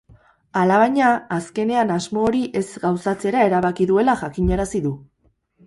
Alabaina, 0.61 1.09
azkenean 1.35 1.93
asmo 1.97 2.25
hori 2.31 2.41
ez 2.63 2.65
gauzatzea 2.87 3.45
erabaki 3.51 3.89
duela 3.93 4.19
jakinarazi 4.25 4.85
du. 4.91 4.99